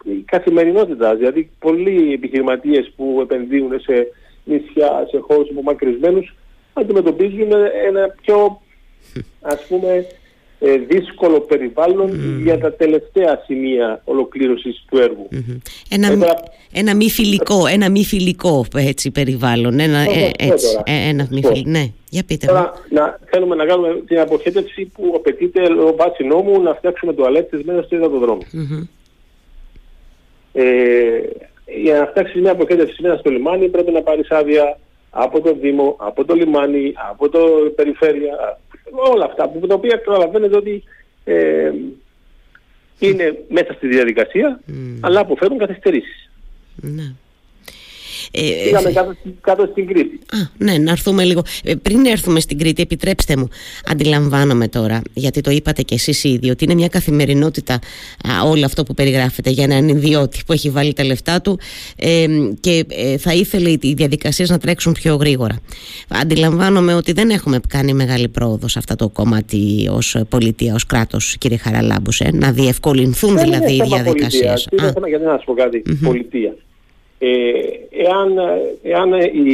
η 0.03 0.23
καθημερινότητα. 0.25 1.15
Δηλαδή 1.15 1.49
πολλοί 1.59 2.13
επιχειρηματίες 2.13 2.91
που 2.95 3.19
επενδύουν 3.21 3.79
σε 3.79 4.07
νησιά, 4.43 5.07
σε 5.09 5.17
χώρους 5.17 5.49
απομακρυσμένους 5.49 6.35
αντιμετωπίζουν 6.79 7.51
ένα 7.87 8.15
πιο 8.21 8.61
ας 9.41 9.65
πούμε 9.67 10.05
ε, 10.59 10.77
δύσκολο 10.77 11.39
περιβάλλον 11.39 12.39
για 12.43 12.59
τα 12.59 12.73
τελευταία 12.73 13.43
σημεία 13.45 14.01
ολοκλήρωσης 14.03 14.85
του 14.89 14.97
έργου. 14.97 15.27
Ένα, 15.89 16.37
ένα 16.71 16.95
μη 16.95 17.09
φιλικό, 17.09 17.67
ένα 17.67 17.89
μη 17.89 18.03
φιλικό 18.05 18.65
έτσι, 18.75 19.11
περιβάλλον. 19.11 19.79
Ένα, 19.79 19.99
ε, 19.99 20.31
έτσι, 20.37 20.81
ε, 20.83 21.09
ένα 21.09 21.27
μη 21.31 21.41
φιλικό. 21.45 21.69
Ναι, 21.69 21.91
για 22.09 22.23
πείτε 22.27 22.45
Τώρα, 22.45 22.73
να, 22.89 23.19
θέλουμε 23.25 23.55
να 23.55 23.65
κάνουμε 23.65 24.01
την 24.07 24.19
αποχέτευση 24.19 24.85
που 24.85 25.13
απαιτείται 25.15 25.61
βάσει 25.95 26.23
νόμου 26.23 26.61
να 26.61 26.73
φτιάξουμε 26.73 27.13
τουαλέτες 27.13 27.61
μέσα 27.63 27.83
στο 27.83 27.95
υδατοδρόμο. 27.95 28.41
Mm-hmm. 28.53 28.87
Ε, 30.53 30.63
για 31.81 31.99
να 31.99 32.05
φτιάξεις 32.05 32.41
μια 32.41 32.51
αποχέτευση 32.51 33.01
μέσα 33.01 33.17
στο 33.17 33.29
λιμάνι 33.29 33.69
πρέπει 33.69 33.91
να 33.91 34.01
πάρεις 34.01 34.29
άδεια 34.29 34.79
από 35.09 35.41
το 35.41 35.53
Δήμο, 35.53 35.95
από 35.99 36.25
το 36.25 36.33
λιμάνι, 36.33 36.93
από 37.09 37.29
το 37.29 37.39
περιφέρεια, 37.75 38.59
όλα 39.13 39.25
αυτά 39.25 39.49
που 39.49 39.67
τα 39.67 39.75
οποία 39.75 40.01
καταλαβαίνετε 40.05 40.57
ότι 40.57 40.83
ε, 41.23 41.71
είναι 42.99 43.43
μέσα 43.49 43.73
στη 43.73 43.87
διαδικασία 43.87 44.59
αλλά 44.99 45.19
αποφέρουν 45.19 45.57
καθυστερήσεις. 45.57 46.29
Ναι. 46.75 47.13
Ε, 48.31 48.41
Πήγαμε 48.63 48.91
κάτω, 48.91 49.15
κάτω, 49.41 49.67
στην 49.71 49.87
Κρήτη. 49.87 50.19
Α, 50.31 50.37
ναι, 50.57 50.77
να 50.77 50.91
έρθουμε 50.91 51.23
λίγο. 51.23 51.41
Ε, 51.63 51.75
πριν 51.75 52.05
έρθουμε 52.05 52.39
στην 52.39 52.57
Κρήτη, 52.57 52.81
επιτρέψτε 52.81 53.37
μου, 53.37 53.47
αντιλαμβάνομαι 53.85 54.67
τώρα, 54.67 55.01
γιατί 55.13 55.41
το 55.41 55.51
είπατε 55.51 55.81
κι 55.81 55.93
εσείς 55.93 56.23
ήδη, 56.23 56.49
ότι 56.49 56.63
είναι 56.63 56.73
μια 56.73 56.87
καθημερινότητα 56.87 57.73
α, 57.73 58.49
όλο 58.49 58.65
αυτό 58.65 58.83
που 58.83 58.93
περιγράφεται 58.93 59.49
για 59.49 59.63
έναν 59.63 59.87
ιδιώτη 59.87 60.39
που 60.45 60.53
έχει 60.53 60.69
βάλει 60.69 60.93
τα 60.93 61.03
λεφτά 61.03 61.41
του 61.41 61.59
ε, 61.95 62.25
και 62.59 62.85
ε, 62.89 63.17
θα 63.17 63.33
ήθελε 63.33 63.69
οι 63.69 63.93
διαδικασίες 63.97 64.49
να 64.49 64.57
τρέξουν 64.57 64.93
πιο 64.93 65.15
γρήγορα. 65.15 65.59
Αντιλαμβάνομαι 66.09 66.93
ότι 66.93 67.11
δεν 67.11 67.29
έχουμε 67.29 67.59
κάνει 67.67 67.93
μεγάλη 67.93 68.27
πρόοδο 68.27 68.67
σε 68.67 68.79
αυτό 68.79 68.95
το 68.95 69.09
κομμάτι 69.09 69.89
ως 69.91 70.17
πολιτεία, 70.29 70.73
ως 70.73 70.85
κράτος, 70.85 71.35
κύριε 71.37 71.57
Χαραλάμπου, 71.57 72.11
ε, 72.19 72.31
να 72.31 72.51
διευκολυνθούν 72.51 73.37
δηλαδή 73.37 73.73
οι 73.73 73.81
διαδικασίες. 73.85 74.67
Είναι 74.71 74.91
θέμα, 74.91 75.07
γιατί 75.07 75.25
να 75.25 75.37
σα 75.37 75.43
πω 75.43 75.53
κάτι, 75.53 75.83
πολιτεία. 76.03 76.55
Ε, 77.19 77.51
εάν, 77.89 78.37
εάν 78.83 79.13
η, 79.13 79.53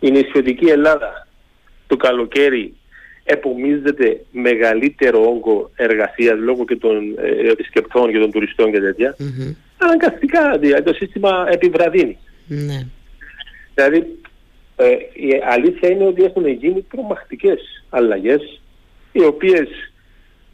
η 0.00 0.10
νησιωτική 0.10 0.66
Ελλάδα 0.66 1.26
το 1.86 1.96
καλοκαίρι 1.96 2.74
επομίζεται 3.24 4.20
μεγαλύτερο 4.30 5.28
όγκο 5.28 5.70
εργασίας 5.76 6.38
λόγω 6.38 6.64
και 6.64 6.76
των 6.76 7.14
ε, 7.18 7.50
επισκεπτών 7.50 8.12
και 8.12 8.18
των 8.18 8.30
τουριστών 8.30 8.72
και 8.72 8.80
τέτοια, 8.80 9.16
mm-hmm. 9.18 9.54
αναγκαστικά 9.78 10.58
δηλαδή, 10.58 10.82
το 10.82 10.92
σύστημα 10.92 11.46
επιβραδύνει. 11.50 12.18
Ναι. 12.46 12.86
Δηλαδή, 13.74 14.18
ε, 14.76 14.88
η 15.12 15.42
αλήθεια 15.48 15.90
είναι 15.90 16.04
ότι 16.04 16.24
έχουν 16.24 16.46
γίνει 16.46 16.82
τρομακτικές 16.90 17.84
αλλαγές 17.90 18.60
οι 19.12 19.24
οποίες. 19.24 19.87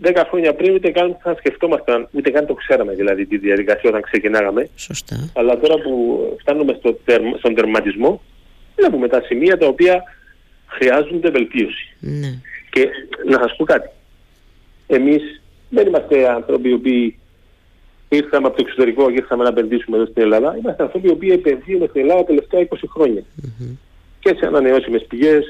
10 0.02 0.22
χρόνια 0.28 0.54
πριν 0.54 0.74
ούτε 0.74 0.90
καν 0.90 1.16
θα 1.22 1.34
σκεφτόμασταν, 1.38 2.08
ούτε 2.12 2.30
καν 2.30 2.46
το 2.46 2.54
ξέραμε 2.54 2.92
δηλαδή 2.94 3.26
τη 3.26 3.38
διαδικασία 3.38 3.90
όταν 3.90 4.02
ξεκινάγαμε. 4.02 4.68
Σωστά. 4.76 5.30
Αλλά 5.34 5.58
τώρα 5.58 5.74
που 5.74 6.18
φτάνουμε 6.40 6.76
στο 6.78 6.98
στον 7.38 7.54
τερματισμό, 7.54 8.22
βλέπουμε 8.76 9.08
τα 9.08 9.22
σημεία 9.24 9.58
τα 9.58 9.66
οποία 9.66 10.02
χρειάζονται 10.66 11.30
βελτίωση. 11.30 11.94
Ναι. 12.00 12.40
Και 12.70 12.88
να 13.26 13.38
σας 13.38 13.56
πω 13.56 13.64
κάτι. 13.64 13.88
Εμείς 14.86 15.42
δεν 15.68 15.86
είμαστε 15.86 16.28
άνθρωποι 16.28 16.68
οι 16.68 16.72
οποίοι 16.72 17.18
ήρθαμε 18.08 18.46
από 18.46 18.56
το 18.56 18.64
εξωτερικό 18.66 19.10
και 19.10 19.16
ήρθαμε 19.16 19.42
να 19.42 19.48
επενδύσουμε 19.48 19.96
εδώ 19.96 20.06
στην 20.06 20.22
Ελλάδα. 20.22 20.56
Είμαστε 20.58 20.82
άνθρωποι 20.82 21.08
οι 21.08 21.10
οποίοι 21.10 21.30
επενδύουμε 21.32 21.86
στην 21.86 22.00
Ελλάδα 22.00 22.20
τα 22.20 22.26
τελευταία 22.26 22.66
20 22.70 22.76
χρονια 22.88 23.22
mm-hmm. 23.22 23.76
Και 24.20 24.34
σε 24.38 24.46
ανανεώσιμες 24.46 25.04
πηγές 25.08 25.44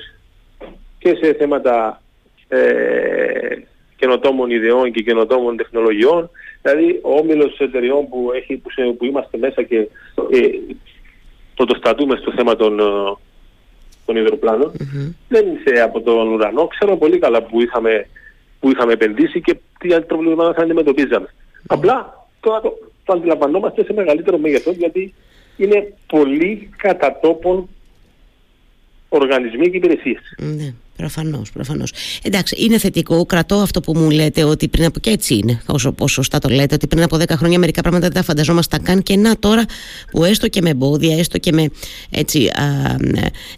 και 0.99 1.19
σε 1.23 1.35
θέματα 1.35 2.03
ε, 2.49 2.59
καινοτόμων 4.05 4.51
ιδεών 4.51 4.93
και 4.93 5.03
καινοτόμων 5.03 5.57
τεχνολογιών. 5.57 6.31
Δηλαδή 6.63 6.99
ο 7.03 7.15
όμιλος 7.15 7.59
εταιριών 7.59 8.09
που, 8.09 8.31
έχει, 8.35 8.57
που, 8.57 8.71
σε, 8.71 8.83
που 8.83 9.05
είμαστε 9.05 9.39
μέσα 9.39 9.63
και 9.63 9.77
ε, 10.31 10.39
πρωτοστατούμε 11.55 12.17
στο 12.17 12.33
θέμα 12.37 12.57
των, 12.57 12.79
ε, 12.79 12.85
των 14.07 14.17
υδροπλάνων 14.17 14.73
mm-hmm. 14.73 15.15
δεν 15.29 15.47
είναι 15.47 15.81
από 15.81 16.01
τον 16.01 16.33
ουρανό. 16.33 16.67
Ξέρω 16.67 16.97
πολύ 16.97 17.19
καλά 17.19 17.43
που 17.43 17.61
είχαμε, 17.61 18.07
που 18.61 18.71
είχαμε 18.71 18.93
επενδύσει 18.93 19.41
και 19.41 19.57
τι 19.79 19.89
προβλήματα 20.01 20.55
θα 20.55 20.63
αντιμετωπίζαμε. 20.63 21.27
Mm-hmm. 21.27 21.65
Απλά 21.67 22.27
τώρα 22.41 22.61
το, 22.61 22.79
το 23.05 23.13
αντιλαμβανόμαστε 23.13 23.85
σε 23.85 23.93
μεγαλύτερο 23.93 24.39
μέγεθος 24.39 24.77
γιατί 24.77 25.15
είναι 25.57 25.93
πολύ 26.07 26.71
κατά 26.77 27.19
τόπον 27.23 27.69
οργανισμοί 29.09 29.71
και 29.71 29.77
υπηρεσίες. 29.77 30.35
Ναι. 30.39 30.75
Προφανώς, 30.97 31.53
προφανώς. 31.53 31.93
Εντάξει, 32.23 32.57
είναι 32.59 32.79
θετικό. 32.79 33.27
Κρατώ 33.27 33.55
αυτό 33.55 33.81
που 33.81 33.97
μου 33.97 34.11
λέτε 34.11 34.45
ότι 34.45 34.69
πριν 34.69 34.85
από. 34.85 35.01
και 35.01 35.11
έτσι 35.11 35.35
είναι, 35.35 35.61
όσο 35.67 35.93
πόσο 35.93 36.15
σωστά 36.15 36.39
το 36.39 36.49
λέτε, 36.49 36.75
ότι 36.75 36.87
πριν 36.87 37.03
από 37.03 37.17
10 37.17 37.25
χρόνια 37.37 37.59
μερικά 37.59 37.81
πράγματα 37.81 38.07
δεν 38.07 38.17
τα 38.17 38.23
φανταζόμασταν 38.23 38.83
καν. 38.83 39.03
Και 39.03 39.17
να 39.17 39.39
τώρα 39.39 39.65
που 40.11 40.25
έστω 40.25 40.49
και 40.49 40.63
με 40.63 40.71
εμπόδια, 40.71 41.19
έστω 41.19 41.39
και 41.39 41.53
με 41.53 41.69
έτσι, 42.11 42.47
α, 42.47 42.97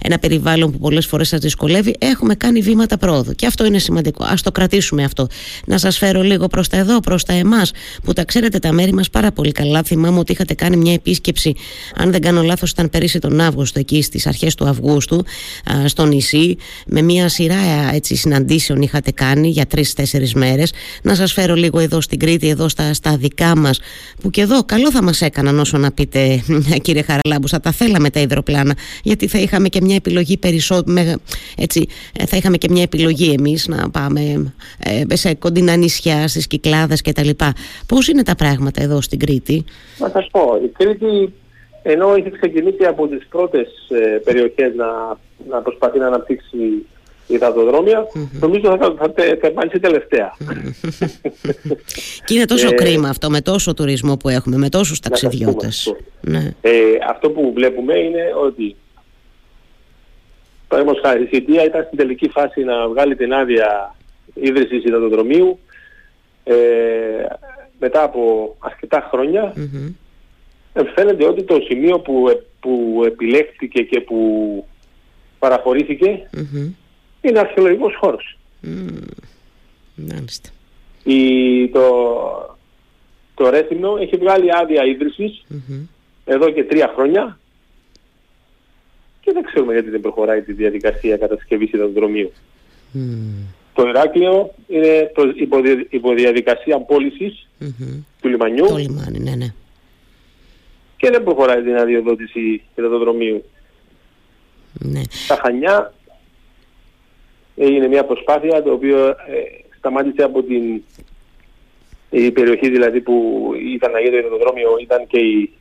ένα 0.02 0.18
περιβάλλον 0.18 0.72
που 0.72 0.78
πολλές 0.78 1.06
φορές 1.06 1.28
σας 1.28 1.40
δυσκολεύει, 1.40 1.94
έχουμε 1.98 2.34
κάνει 2.34 2.60
βήματα 2.60 2.98
πρόοδου. 2.98 3.32
Και 3.32 3.46
αυτό 3.46 3.64
είναι 3.64 3.78
σημαντικό. 3.78 4.24
Α 4.24 4.34
το 4.42 4.52
κρατήσουμε 4.52 5.04
αυτό. 5.04 5.26
Να 5.66 5.78
σας 5.78 5.98
φέρω 5.98 6.22
λίγο 6.22 6.46
προς 6.46 6.68
τα 6.68 6.76
εδώ, 6.76 7.00
προς 7.00 7.24
τα 7.24 7.32
εμάς, 7.32 7.70
που 8.04 8.12
τα 8.12 8.24
ξέρετε 8.24 8.58
τα 8.58 8.72
μέρη 8.72 8.92
μας 8.92 9.10
πάρα 9.10 9.32
πολύ 9.32 9.52
καλά. 9.52 9.82
Θυμάμαι 9.82 10.18
ότι 10.18 10.32
είχατε 10.32 10.54
κάνει 10.54 10.76
μια 10.76 10.92
επίσκεψη, 10.92 11.54
αν 11.96 12.10
δεν 12.10 12.20
κάνω 12.20 12.42
λάθος, 12.42 12.70
ήταν 12.70 12.90
πέρυσι 12.90 13.18
τον 13.18 13.40
Αύγουστο, 13.40 13.78
εκεί 13.78 14.02
στις 14.02 14.26
αρχές 14.26 14.54
του 14.54 14.64
Αυγούστου, 14.68 15.24
α, 15.70 15.88
στο 15.88 16.04
νησί, 16.04 16.56
με 16.86 17.02
μια 17.02 17.25
σειρά 17.28 17.56
έτσι, 17.92 18.16
συναντήσεων 18.16 18.82
είχατε 18.82 19.10
κάνει 19.10 19.48
για 19.48 19.66
τρει-τέσσερι 19.66 20.30
μέρες. 20.34 20.72
Να 21.02 21.14
σας 21.14 21.32
φέρω 21.32 21.54
λίγο 21.54 21.78
εδώ 21.78 22.00
στην 22.00 22.18
Κρήτη, 22.18 22.48
εδώ 22.48 22.68
στα, 22.68 22.94
στα 22.94 23.16
δικά 23.16 23.56
μας, 23.56 23.80
που 24.20 24.30
και 24.30 24.40
εδώ 24.40 24.64
καλό 24.64 24.90
θα 24.90 25.02
μας 25.02 25.22
έκαναν 25.22 25.58
όσο 25.58 25.78
να 25.78 25.92
πείτε, 25.92 26.42
κύριε 26.84 27.02
Χαραλάμπου, 27.02 27.46
τα 27.62 27.70
θέλαμε 27.70 28.10
τα 28.10 28.20
υδροπλάνα, 28.20 28.74
γιατί 29.02 29.26
θα 29.26 29.38
είχαμε 29.38 29.68
και 29.68 29.80
μια 29.82 29.94
επιλογή 29.94 30.36
περισσότερο. 30.36 30.74
Έτσι, 31.56 31.86
θα 32.26 32.36
είχαμε 32.36 32.56
και 32.56 32.68
μια 32.70 32.82
επιλογή 32.82 33.34
εμείς 33.38 33.68
να 33.68 33.90
πάμε 33.90 34.52
ε, 34.78 35.16
σε 35.16 35.34
κοντινά 35.34 35.76
νησιά, 35.76 36.28
στις 36.28 36.46
κυκλάδες 36.46 37.02
κτλ. 37.02 37.28
Πώς 37.86 38.08
είναι 38.08 38.22
τα 38.22 38.34
πράγματα 38.34 38.82
εδώ 38.82 39.00
στην 39.00 39.18
Κρήτη, 39.18 39.64
Να 39.98 40.08
σας 40.08 40.28
πω, 40.30 40.60
η 40.64 40.68
Κρήτη 40.68 41.32
ενώ 41.88 42.16
είχε 42.16 42.30
ξεκινήσει 42.30 42.84
από 42.84 43.06
τις 43.06 43.26
πρώτες 43.26 43.68
ε, 43.88 44.18
περιοχές 44.24 44.74
να, 44.74 44.86
να 45.48 45.62
προσπαθεί 45.62 45.98
να 45.98 46.06
αναπτύξει 46.06 46.86
υδατοδρόμια, 47.26 48.06
mm-hmm. 48.06 48.38
νομίζω 48.40 48.76
θα, 48.76 48.94
θα, 48.98 49.12
θα, 49.40 49.68
θα 49.70 49.78
τελευταία. 49.80 50.36
και 52.24 52.34
είναι 52.34 52.44
τόσο 52.44 52.68
ε, 52.68 52.72
κρίμα 52.72 53.08
αυτό 53.08 53.30
με 53.30 53.40
τόσο 53.40 53.74
τουρισμό 53.74 54.16
που 54.16 54.28
έχουμε, 54.28 54.56
με 54.56 54.68
τόσους 54.68 55.00
ταξιδιώτες. 55.00 55.94
Ναι. 56.20 56.54
Ε, 56.60 56.72
αυτό 57.08 57.30
που 57.30 57.52
βλέπουμε 57.54 57.98
είναι 57.98 58.22
ότι 58.44 58.76
παραδείγματος 60.68 61.10
χάρη 61.10 61.22
η 61.22 61.28
Σιτία 61.32 61.64
ήταν 61.64 61.84
στην 61.84 61.98
τελική 61.98 62.28
φάση 62.28 62.64
να 62.64 62.88
βγάλει 62.88 63.16
την 63.16 63.32
άδεια 63.32 63.94
ίδρυσης 64.34 64.84
υδατοδρομίου 64.84 65.58
ε, 66.44 66.54
μετά 67.78 68.02
από 68.02 68.56
αρκετά 68.58 69.08
χρόνια 69.10 69.52
mm-hmm. 69.56 70.84
φαίνεται 70.94 71.24
ότι 71.24 71.42
το 71.42 71.60
σημείο 71.68 71.98
που, 71.98 72.42
που 72.60 73.02
επιλέχθηκε 73.06 73.82
και 73.82 74.00
που 74.00 74.18
παραχωρήθηκε 75.38 76.28
mm-hmm 76.36 76.70
είναι 77.28 77.38
αρχαιολογικός 77.38 77.94
χώρος. 77.96 78.38
Mm. 78.62 79.02
Η, 81.04 81.68
το, 81.68 82.58
το 83.34 83.48
Ρέθυμνο 83.48 83.96
έχει 84.00 84.16
βγάλει 84.16 84.48
άδεια 84.54 84.82
εδώ 86.24 86.50
και 86.50 86.64
τρία 86.64 86.92
χρόνια 86.94 87.38
και 89.20 89.32
δεν 89.32 89.42
ξέρουμε 89.42 89.72
γιατί 89.72 89.90
δεν 89.90 90.00
προχωράει 90.00 90.42
τη 90.42 90.52
διαδικασία 90.52 91.16
κατασκευής 91.16 91.72
υδατοδρομίου. 91.72 92.32
Mm. 92.94 92.98
Το 93.74 93.88
Ηράκλειο 93.88 94.54
είναι 94.66 95.10
το 95.14 95.32
υποδια, 95.34 95.86
υποδιαδικασία 95.88 96.78
πώλησης 96.78 97.46
του 98.20 98.28
λιμανιού. 98.28 98.66
Το 98.66 98.76
λιμάνι, 98.76 99.18
ναι, 99.18 99.34
ναι. 99.34 99.54
Και 100.96 101.10
δεν 101.10 101.24
προχωράει 101.24 101.62
την 101.62 101.76
αδειοδότηση 101.76 102.62
υδατοδρομίου. 102.74 103.44
Ναι. 104.72 105.00
Τα 105.28 105.38
Χανιά 105.42 105.94
έγινε 107.56 107.88
μια 107.88 108.04
προσπάθεια 108.04 108.62
το 108.62 108.72
οποίο 108.72 109.06
ε, 109.08 109.14
σταμάτησε 109.78 110.22
από 110.22 110.42
την 110.42 110.82
η 112.10 112.30
περιοχή 112.30 112.70
δηλαδή 112.70 113.00
που 113.00 113.50
ήταν 113.74 113.92
να 113.92 114.00
γίνει 114.00 114.10
το 114.10 114.16
αεροδρόμιο 114.16 114.76
ήταν 114.80 115.06
και 115.06 115.18
η, 115.18 115.52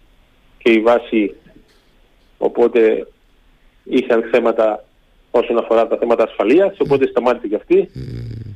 και 0.57 0.71
η 0.71 0.79
βάση 0.79 1.35
οπότε 2.37 3.07
είχαν 3.83 4.23
θέματα 4.31 4.83
όσον 5.31 5.57
αφορά 5.57 5.87
τα 5.87 5.97
θέματα 5.97 6.23
ασφαλείας 6.23 6.75
οπότε 6.79 7.07
σταμάτησε 7.07 7.47
και 7.47 7.55
αυτή 7.55 7.89
mm. 7.95 8.55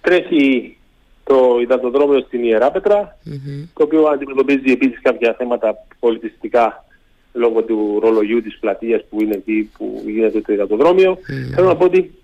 τρέχει 0.00 0.76
το 1.24 1.58
υδατοδρόμιο 1.60 2.20
στην 2.20 2.44
Ιεράπετρα 2.44 3.18
mm-hmm. 3.26 3.68
το 3.74 3.82
οποίο 3.82 4.06
αντιμετωπίζει 4.06 4.72
επίσης 4.72 5.00
κάποια 5.02 5.34
θέματα 5.38 5.74
πολιτιστικά 5.98 6.84
λόγω 7.32 7.62
του 7.62 7.98
ρολογιού 8.02 8.42
της 8.42 8.58
πλατείας 8.58 9.04
που 9.10 9.22
είναι 9.22 9.34
εκεί 9.34 9.70
που 9.78 10.02
γίνεται 10.06 10.40
το 10.40 10.52
υδατοδρόμιο 10.52 11.12
mm. 11.12 11.54
θέλω 11.54 11.66
να 11.66 11.76
πω 11.76 11.84
ότι 11.84 12.14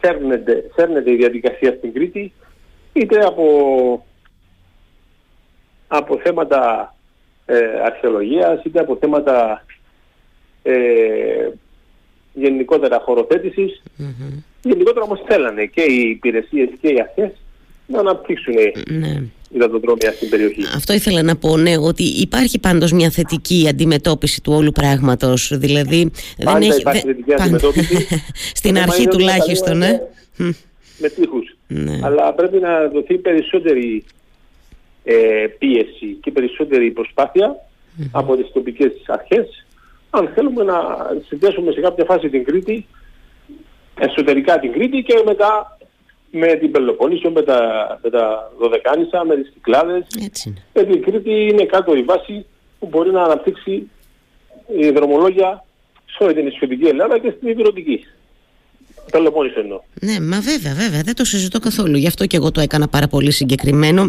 φέρνεται, 0.00 0.70
φέρνεται 0.74 1.10
η 1.10 1.16
διαδικασία 1.16 1.74
στην 1.78 1.92
Κρήτη 1.92 2.32
είτε 2.92 3.18
από, 3.24 4.06
από 5.88 6.18
θέματα 6.18 6.94
ε, 7.46 7.80
αρχαιολογίας 7.84 8.62
είτε 8.64 8.80
από 8.80 8.96
θέματα 8.96 9.64
ε, 10.62 11.48
γενικότερα 12.32 12.98
χωροθέτησης. 13.00 13.82
Mm-hmm. 13.98 14.42
Γενικότερα 14.62 15.04
όμως 15.04 15.22
θέλανε 15.26 15.64
και 15.66 15.82
οι 15.82 16.08
υπηρεσίες 16.10 16.68
και 16.80 16.88
οι 16.88 17.00
αρχές 17.00 17.30
να 17.86 17.98
αναπτύξουν 17.98 18.54
ναι. 18.88 19.22
Υδατοδρόμια 19.48 20.12
στην 20.12 20.28
περιοχή. 20.28 20.62
Αυτό 20.74 20.92
ήθελα 20.92 21.22
να 21.22 21.36
πω, 21.36 21.56
ναι, 21.56 21.78
ότι 21.78 22.02
υπάρχει 22.02 22.58
πάντως 22.58 22.92
μια 22.92 23.10
θετική 23.10 23.66
αντιμετώπιση 23.68 24.42
του 24.42 24.52
όλου 24.52 24.72
πράγματος. 24.72 25.58
Δηλαδή, 25.58 26.10
Πάντα 26.44 26.58
δεν 26.58 26.70
έχει, 26.70 26.80
υπάρχει 26.80 27.06
θετική 27.06 27.34
αντιμετώπιση. 27.34 28.06
στην 28.60 28.78
αρχή 28.78 29.06
τουλάχιστον, 29.06 29.76
ναι. 29.76 30.00
Με 30.98 31.08
τείχους. 31.08 31.56
Ναι. 31.66 32.00
Αλλά 32.02 32.32
πρέπει 32.32 32.58
να 32.58 32.88
δοθεί 32.88 33.18
περισσότερη 33.18 34.04
ε, 35.04 35.46
πίεση 35.58 36.18
και 36.20 36.30
περισσότερη 36.30 36.92
από 38.12 38.36
τις 38.36 38.50
τοπικές 38.52 38.92
αρχές 39.06 39.66
αν 40.10 40.30
θέλουμε 40.34 40.62
να 40.64 40.76
συνδέσουμε 41.26 41.72
σε 41.72 41.80
κάποια 41.80 42.04
φάση 42.04 42.28
την 42.28 42.44
Κρήτη 42.44 42.86
εσωτερικά 43.98 44.58
την 44.58 44.72
Κρήτη 44.72 45.02
και 45.02 45.22
μετά 45.24 45.77
με 46.30 46.54
την 46.54 46.70
Πελοπόννησο, 46.70 47.30
με 47.30 47.42
τα, 47.42 47.60
με 48.02 48.10
τα 48.10 48.52
Δωδεκάνησα, 48.58 49.24
με 49.24 49.36
τις 49.36 49.50
Κυκλάδες. 49.54 50.06
Γιατί 50.72 50.92
η 50.92 50.98
Κρήτη 50.98 51.30
είναι 51.30 51.64
κάτω 51.64 51.94
η 51.94 52.02
βάση 52.02 52.46
που 52.78 52.86
μπορεί 52.86 53.10
να 53.10 53.22
αναπτύξει 53.22 53.90
η 54.76 54.90
δρομολόγια 54.90 55.64
σε 56.06 56.24
όλη 56.24 56.34
την 56.34 56.46
ισχυωτική 56.46 56.84
Ελλάδα 56.84 57.18
και 57.18 57.34
στην 57.36 57.48
υπηρετική. 57.48 58.04
Πελοπόννησο 59.10 59.60
εννοώ. 59.60 59.80
Ναι, 60.00 60.20
μα 60.20 60.40
βέβαια, 60.40 60.74
βέβαια, 60.74 61.00
δεν 61.02 61.14
το 61.14 61.24
συζητώ 61.24 61.58
καθόλου. 61.58 61.96
Γι' 61.96 62.06
αυτό 62.06 62.26
και 62.26 62.36
εγώ 62.36 62.50
το 62.50 62.60
έκανα 62.60 62.88
πάρα 62.88 63.08
πολύ 63.08 63.30
συγκεκριμένο 63.30 64.08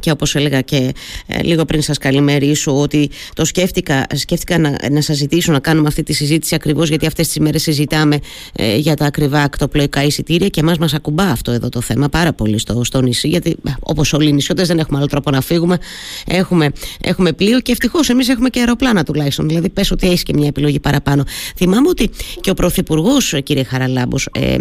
και 0.00 0.10
όπως 0.10 0.34
έλεγα 0.34 0.60
και 0.60 0.92
ε, 1.26 1.42
λίγο 1.42 1.64
πριν 1.64 1.82
σας 1.82 1.98
καλημερίσω 1.98 2.80
ότι 2.80 3.10
το 3.34 3.44
σκέφτηκα, 3.44 4.06
σκέφτηκα 4.14 4.58
να, 4.58 4.76
να 4.90 5.00
σας 5.00 5.16
ζητήσω 5.16 5.52
να 5.52 5.58
κάνουμε 5.58 5.88
αυτή 5.88 6.02
τη 6.02 6.12
συζήτηση 6.12 6.54
ακριβώς 6.54 6.88
γιατί 6.88 7.06
αυτές 7.06 7.28
τις 7.28 7.38
μέρες 7.38 7.62
συζητάμε 7.62 8.18
ε, 8.52 8.76
για 8.76 8.96
τα 8.96 9.04
ακριβά 9.04 9.42
ακτοπλοϊκά 9.42 10.04
εισιτήρια 10.04 10.48
και 10.48 10.60
εμάς 10.60 10.78
μας 10.78 10.94
ακουμπά 10.94 11.24
αυτό 11.24 11.50
εδώ 11.50 11.68
το 11.68 11.80
θέμα 11.80 12.08
πάρα 12.08 12.32
πολύ 12.32 12.58
στο, 12.58 12.84
στο 12.84 13.00
νησί 13.00 13.28
γιατί 13.28 13.56
ε, 13.66 13.70
όπως 13.80 14.12
όλοι 14.12 14.28
οι 14.28 14.32
νησιώτες 14.32 14.68
δεν 14.68 14.78
έχουμε 14.78 14.98
άλλο 14.98 15.06
τρόπο 15.06 15.30
να 15.30 15.40
φύγουμε. 15.40 15.78
Έχουμε, 16.26 16.70
έχουμε 17.00 17.32
πλοίο 17.32 17.60
και 17.60 17.72
ευτυχώς 17.72 18.08
εμείς 18.08 18.28
έχουμε 18.28 18.48
και 18.48 18.58
αεροπλάνα 18.58 19.04
τουλάχιστον 19.04 19.48
δηλαδή 19.48 19.68
πες 19.68 19.90
ότι 19.90 20.06
έχεις 20.06 20.22
και 20.22 20.32
μια 20.34 20.46
επιλογή 20.46 20.80
παραπάνω. 20.80 21.24
Θυμάμαι 21.56 21.88
ότι 21.88 22.10
και 22.40 22.50
ο 22.50 22.54
Πρωθυπουργός, 22.54 23.34
κύριε 23.42 23.64
Χαραλάμπος 23.64 24.28
ε, 24.32 24.56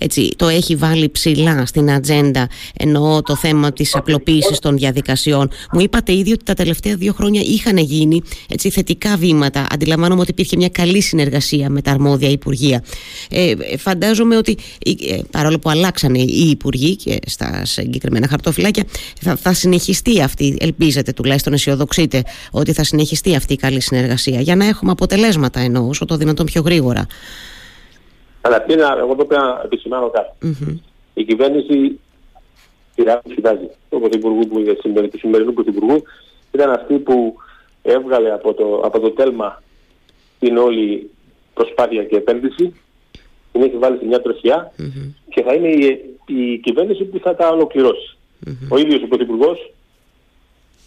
έτσι, 0.00 0.28
το 0.36 0.48
έχει 0.48 0.76
βάλει 0.76 1.08
ψηλά 1.08 1.66
στην 1.66 1.90
ατζέντα 1.90 2.48
εννοώ 2.76 3.22
το 3.22 3.36
θέμα 3.36 3.72
της 3.72 3.94
απλοποίησης 3.94 4.58
των 4.68 4.76
διαδικασιών. 4.76 5.50
Μου 5.72 5.80
είπατε 5.80 6.12
ήδη 6.12 6.32
ότι 6.32 6.44
τα 6.44 6.54
τελευταία 6.54 6.94
δύο 6.96 7.12
χρόνια 7.12 7.40
είχαν 7.40 7.76
γίνει 7.76 8.22
έτσι, 8.48 8.70
θετικά 8.70 9.16
βήματα. 9.16 9.66
Αντιλαμβάνομαι 9.70 10.20
ότι 10.20 10.30
υπήρχε 10.30 10.56
μια 10.56 10.68
καλή 10.68 11.00
συνεργασία 11.00 11.70
με 11.70 11.82
τα 11.82 11.90
αρμόδια 11.90 12.28
Υπουργεία. 12.28 12.84
Ε, 13.30 13.76
φαντάζομαι 13.76 14.36
ότι 14.36 14.56
ε, 14.86 15.18
παρόλο 15.30 15.58
που 15.58 15.70
αλλάξανε 15.70 16.18
οι 16.18 16.48
Υπουργοί 16.50 16.96
και 16.96 17.18
στα 17.26 17.64
συγκεκριμένα 17.64 18.28
χαρτοφυλάκια, 18.28 18.84
θα, 19.20 19.36
θα 19.36 19.52
συνεχιστεί 19.52 20.22
αυτή, 20.22 20.56
ελπίζετε 20.60 21.12
τουλάχιστον 21.12 21.52
αισιοδοξείτε, 21.52 22.22
ότι 22.50 22.72
θα 22.72 22.84
συνεχιστεί 22.84 23.34
αυτή 23.36 23.52
η 23.52 23.56
καλή 23.56 23.80
συνεργασία 23.80 24.40
για 24.40 24.56
να 24.56 24.66
έχουμε 24.66 24.90
αποτελέσματα 24.90 25.60
εννοώ 25.60 25.88
όσο 25.88 26.04
το 26.04 26.16
δυνατόν 26.16 26.46
πιο 26.46 26.62
γρήγορα. 26.62 27.06
Αλλά 28.40 28.62
τι 28.62 28.72
εγώ 28.72 28.82
εδώ 28.82 29.14
πρέπει 29.14 29.34
να 29.34 29.60
επισημάνω 29.64 30.10
Η 31.14 31.24
κυβέρνηση 31.24 31.98
σειρά 32.98 33.20
που 33.20 33.30
κοιτάζει 33.30 33.68
του 33.90 34.00
Πρωθυπουργού 34.00 34.48
που 34.48 34.58
είναι 34.58 35.08
του 35.08 35.18
σημερινού 35.18 35.52
Πρωθυπουργού 35.52 36.02
ήταν 36.52 36.70
αυτή 36.70 36.94
που 36.98 37.36
έβγαλε 37.82 38.32
από 38.32 38.54
το, 38.54 38.80
από 38.84 39.00
το 39.00 39.10
τέλμα 39.10 39.62
την 40.38 40.56
όλη 40.56 41.10
προσπάθεια 41.54 42.04
και 42.04 42.16
επένδυση 42.16 42.74
την 43.52 43.62
έχει 43.62 43.76
βάλει 43.76 43.98
σε 43.98 44.04
μια 44.04 44.22
τροχιά 44.22 44.72
mm-hmm. 44.78 45.12
και 45.28 45.42
θα 45.42 45.54
είναι 45.54 45.68
η, 45.68 46.00
η 46.26 46.58
κυβέρνηση 46.58 47.04
που 47.04 47.18
θα 47.18 47.34
τα 47.34 47.48
ολοκληρώσει. 47.48 48.16
Mm-hmm. 48.46 48.68
Ο 48.68 48.78
ίδιος 48.78 49.02
ο 49.02 49.06
Πρωθυπουργός 49.06 49.72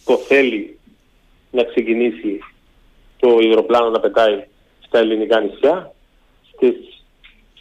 το 0.06 0.18
θέλει 0.18 0.78
να 1.52 1.64
ξεκινήσει 1.64 2.40
το 3.20 3.40
υδροπλάνο 3.40 3.90
να 3.90 4.00
πετάει 4.00 4.44
στα 4.86 5.00
ελληνικά 5.00 5.40
νησιά, 5.40 5.94
στις 6.54 6.76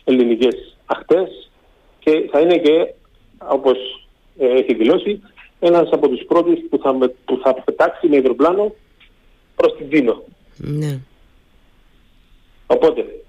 ελληνικές 0.04 0.76
αχτές 0.86 1.50
και 1.98 2.28
θα 2.30 2.40
είναι 2.40 2.58
και 2.58 2.94
όπως 3.38 3.78
ε, 3.78 3.99
έχει 4.40 4.74
δηλώσει 4.74 5.20
ένας 5.60 5.88
από 5.92 6.08
τους 6.08 6.24
πρώτους 6.24 6.58
που 6.70 6.78
θα, 6.78 6.92
που 7.24 7.40
θα 7.42 7.54
πετάξει 7.54 8.08
με 8.08 8.16
υδροπλάνο 8.16 8.74
προς 9.56 9.76
την 9.76 9.88
Τίνο. 9.88 10.24
Ναι. 10.56 10.98
Οπότε, 12.66 13.24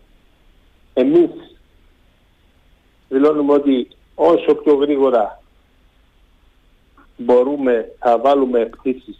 εμείς 0.94 1.30
δηλώνουμε 3.10 3.53
ότι 3.53 3.88
όσο 4.15 4.56
πιο 4.56 4.74
γρήγορα 4.74 5.41
μπορούμε 7.18 7.91
να 8.06 8.18
βάλουμε 8.18 8.65
πτήσεις 8.65 9.18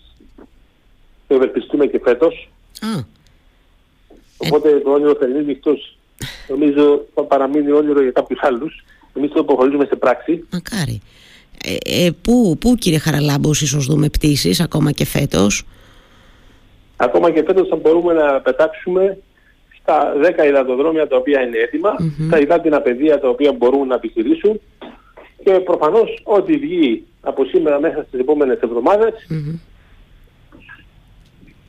και 1.28 1.34
ευελπιστούμε 1.34 1.88
και 1.88 2.00
φέτος. 2.04 2.50
Οπότε 4.38 4.80
το 4.80 4.92
όνειρο 4.92 5.16
θα 5.16 5.28
είναι 5.28 5.40
νυχτός. 5.40 5.98
Νομίζω 6.48 7.06
θα 7.14 7.24
παραμείνει 7.24 7.72
όνειρο 7.72 8.02
για 8.02 8.12
κάποιους 8.12 8.40
άλλους. 8.44 8.84
Εμείς 9.14 9.32
το 9.32 9.40
αποχωρίζουμε 9.40 9.86
σε 9.86 9.96
πράξη. 9.96 10.48
Μακάρι. 10.52 11.02
Ε, 11.64 12.06
ε, 12.06 12.12
πού, 12.22 12.58
πού 12.60 12.76
κύριε 12.76 13.00
Χαραλάμπος 13.00 13.62
ίσως 13.62 13.86
δούμε 13.86 14.10
πτήσεις 14.10 14.60
ακόμα 14.60 14.92
και 14.92 15.06
φέτος; 15.06 15.66
Ακόμα 16.96 17.32
και 17.32 17.44
φέτος 17.46 17.68
θα 17.68 17.76
μπορούμε 17.76 18.14
να 18.14 18.42
πετάξουμε 18.42 19.18
στα 19.82 20.14
10 20.44 20.46
υδατοδρόμια 20.48 21.08
τα 21.08 21.18
οποία 21.18 21.42
είναι 21.42 21.58
έτοιμα, 21.58 21.96
mm-hmm. 22.00 22.28
τα 22.30 22.38
υδάτινα 22.38 22.82
πεδία 22.82 23.20
τα 23.20 23.30
οποία 23.30 23.52
μπορούν 23.52 23.88
να 23.88 23.96
επιχειρήσουν 23.96 24.62
και 25.44 25.52
προφανώς 25.52 26.22
ό,τι 26.24 26.58
βγει 26.58 27.06
από 27.22 27.46
σήμερα 27.46 27.80
μέσα 27.80 28.06
στις 28.08 28.20
επόμενες 28.20 28.60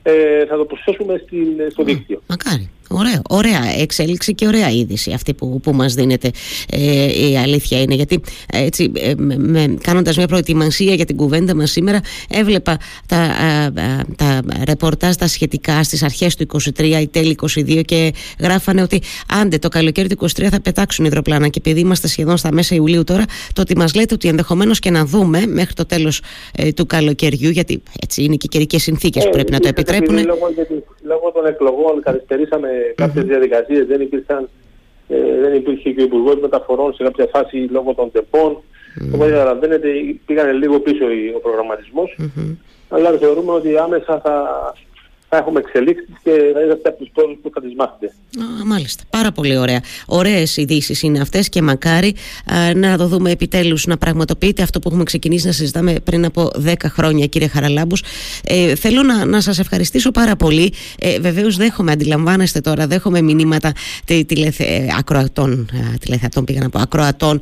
ε, 0.02 0.46
θα 0.46 0.56
το 0.56 0.64
προσθέσουμε 0.64 1.22
στην, 1.26 1.70
στο 1.70 1.84
δίκτυο. 1.84 2.22
Μακάρι. 2.26 2.70
Ωραία, 2.92 3.22
ωραία 3.28 3.80
εξέλιξη 3.80 4.34
και 4.34 4.46
ωραία 4.46 4.70
είδηση 4.70 5.12
αυτή 5.12 5.34
που, 5.34 5.60
που 5.62 5.72
μας 5.72 5.94
δίνεται 5.94 6.30
ε, 6.70 7.28
η 7.28 7.36
αλήθεια 7.36 7.80
είναι 7.80 7.94
γιατί 7.94 8.20
έτσι 8.52 8.92
ε, 8.96 9.12
με, 9.16 9.76
κάνοντας 9.82 10.16
μια 10.16 10.26
προετοιμασία 10.26 10.94
για 10.94 11.04
την 11.04 11.16
κουβέντα 11.16 11.54
μας 11.54 11.70
σήμερα 11.70 12.00
έβλεπα 12.30 12.76
τα, 13.06 13.16
α, 13.16 13.70
τα 14.16 14.40
ρεπορτάζ 14.64 15.14
τα 15.14 15.26
σχετικά 15.26 15.82
στις 15.82 16.02
αρχές 16.02 16.36
του 16.36 16.46
23 16.76 16.82
ή 17.00 17.08
τέλη 17.08 17.36
22 17.56 17.80
και 17.84 18.12
γράφανε 18.40 18.82
ότι 18.82 19.02
άντε 19.40 19.58
το 19.58 19.68
καλοκαίρι 19.68 20.08
του 20.08 20.28
23 20.28 20.46
θα 20.50 20.60
πετάξουν 20.60 21.04
υδροπλάνα 21.04 21.48
και 21.48 21.58
επειδή 21.64 21.80
είμαστε 21.80 22.08
σχεδόν 22.08 22.36
στα 22.36 22.52
μέσα 22.52 22.74
Ιουλίου 22.74 23.04
τώρα 23.04 23.24
το 23.52 23.60
ότι 23.60 23.76
μας 23.76 23.94
λέτε 23.94 24.14
ότι 24.14 24.28
ενδεχομένως 24.28 24.78
και 24.78 24.90
να 24.90 25.04
δούμε 25.04 25.46
μέχρι 25.46 25.74
το 25.74 25.86
τέλος 25.86 26.22
ε, 26.56 26.72
του 26.72 26.86
καλοκαιριού 26.86 27.50
γιατί 27.50 27.82
έτσι 28.02 28.22
είναι 28.22 28.36
και 28.36 28.46
οι 28.46 28.48
καιρικές 28.48 28.82
συνθήκες 28.82 29.22
που 29.22 29.28
ε, 29.28 29.32
πρέπει 29.32 29.52
να 29.52 29.60
το 29.60 29.68
επιτρέπουν. 29.68 30.24
Λόγω, 30.24 30.48
λόγω 31.02 31.32
των 31.32 31.46
εκλογών 31.46 32.02
καθυστερήσαμε 32.02 32.68
κάποιες 32.94 33.24
διαδικασίες 33.24 33.86
δεν 33.86 34.00
υπήρχαν 34.00 34.48
ε, 35.08 35.40
δεν 35.40 35.54
υπήρχε 35.54 35.90
και 35.90 36.00
ο 36.00 36.04
Υπουργός 36.04 36.38
Μεταφορών 36.40 36.94
σε 36.94 37.02
κάποια 37.02 37.26
φάση 37.32 37.56
λόγω 37.56 37.94
των 37.94 38.10
τεπών. 38.10 38.56
Mm. 38.56 39.10
Οπότε 39.14 39.30
καταλαβαίνετε 39.30 39.88
πήγανε 40.26 40.52
λίγο 40.52 40.80
πίσω 40.80 41.04
ο 41.36 41.40
προγραμματισμός. 41.40 42.16
Mm-hmm. 42.18 42.56
Αλλά 42.88 43.10
θεωρούμε 43.10 43.52
ότι 43.52 43.76
άμεσα 43.76 44.20
θα, 44.20 44.34
θα 45.34 45.38
έχουμε 45.38 45.60
εξελίξεις 45.60 46.14
και 46.22 46.30
θα 46.54 46.60
είσαστε 46.64 46.88
από 46.88 46.98
τους 46.98 47.10
τόνου 47.12 47.38
που 47.42 47.50
θα 47.54 47.60
τις 47.60 47.74
μάθετε. 47.74 48.06
Α, 48.06 48.64
μάλιστα. 48.64 49.02
Πάρα 49.10 49.32
πολύ 49.32 49.56
ωραία. 49.56 49.80
Ωραίες 50.06 50.56
ειδήσεις 50.56 51.02
είναι 51.02 51.20
αυτές 51.20 51.48
και 51.48 51.62
μακάρι 51.62 52.14
α, 52.52 52.74
να 52.74 52.96
το 52.96 53.06
δούμε 53.06 53.30
επιτέλους 53.30 53.86
να 53.86 53.96
πραγματοποιείται 53.96 54.62
αυτό 54.62 54.78
που 54.78 54.88
έχουμε 54.88 55.04
ξεκινήσει 55.04 55.46
να 55.46 55.52
συζητάμε 55.52 55.94
πριν 56.04 56.24
από 56.24 56.50
10 56.66 56.74
χρόνια, 56.86 57.26
κύριε 57.26 57.48
Χαραλάμπους. 57.48 58.02
Ε, 58.44 58.74
θέλω 58.74 59.02
να, 59.02 59.24
να 59.24 59.40
σας 59.40 59.58
ευχαριστήσω 59.58 60.10
πάρα 60.10 60.36
πολύ. 60.36 60.72
Ε, 60.98 61.20
Βεβαίως, 61.20 61.56
δέχομαι, 61.56 61.92
αντιλαμβάνεστε 61.92 62.60
τώρα, 62.60 62.86
δέχομαι 62.86 63.20
μηνύματα 63.20 63.72
τηλεθε, 64.26 64.64
ε, 64.64 64.86
ακροατών. 64.98 65.68
Τηλεθεατών 66.00 66.44
πήγα 66.44 66.60
να 66.60 66.70
πω, 66.70 66.78
ακροατών. 66.78 67.40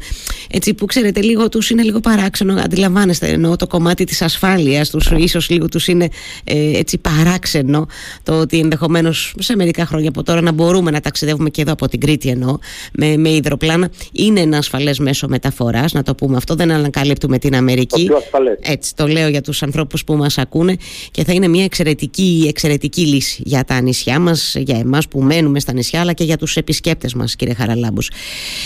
Έτσι 0.51 0.75
που 0.75 0.87
ξέρετε, 0.87 1.21
λίγο 1.21 1.49
τους 1.49 1.71
είναι 1.71 1.83
λίγο 1.83 2.01
παράξενο. 2.01 2.55
Αντιλαμβάνεστε, 2.65 3.27
εννοώ 3.27 3.57
το 3.57 3.67
κομμάτι 3.67 4.05
της 4.05 4.23
ασφάλειας 4.23 4.91
τους, 4.91 5.11
ίσως 5.17 5.51
λίγο 5.51 5.69
τους 5.69 5.89
είναι 5.89 6.09
ε, 6.45 6.79
έτσι 6.79 6.99
παράξενο 6.99 7.80
το 8.23 8.41
ότι 8.41 8.59
ενδεχομένως 8.59 9.35
σε 9.39 9.57
μερικά 9.57 9.87
χρόνια 9.87 10.09
από 10.09 10.23
τώρα 10.23 10.41
να 10.41 10.53
μπορούμε 10.53 10.91
να 10.91 11.01
ταξιδεύουμε 11.01 11.51
και 11.51 11.61
εδώ 11.61 11.73
από 11.73 11.89
την 11.89 12.01
Κρήτη 12.01 12.29
εννοώ 12.29 12.59
με, 12.93 13.17
με 13.17 13.29
υδροπλάνα 13.29 13.91
είναι 14.13 14.41
ένα 14.41 14.59
ασφαλές 14.59 14.99
μέσο 14.99 15.29
μεταφοράς. 15.29 15.93
Να 15.93 16.03
το 16.03 16.15
πούμε 16.15 16.37
αυτό, 16.37 16.55
δεν 16.55 16.71
ανακαλύπτουμε 16.71 17.39
την 17.39 17.57
Αμερική. 17.57 18.07
Το 18.07 18.23
Έτσι, 18.61 18.95
το 18.95 19.07
λέω 19.07 19.29
για 19.29 19.41
τους 19.41 19.63
ανθρώπους 19.63 20.05
που 20.05 20.15
μας 20.15 20.39
ακούνε 20.39 20.77
και 21.11 21.25
θα 21.25 21.33
είναι 21.33 21.49
μια 21.49 21.65
εξαιρετική, 21.65 22.45
εξαιρετική 22.49 23.07
λύση 23.07 23.43
για 23.45 23.65
τα 23.65 23.81
νησιά 23.81 24.19
μας, 24.21 24.55
για 24.59 24.79
εμάς 24.79 25.09
που 25.09 25.23
μένουμε 25.23 25.61
στα 25.61 25.73
νησιά, 25.73 26.01
αλλά 26.01 26.13
και 26.13 26.25
για 26.25 26.37
τους 26.37 26.57
επισκέπτες 26.57 27.15
μας, 27.15 27.37
κύριε 27.37 27.55
Χαραλάμπους. 27.55 28.11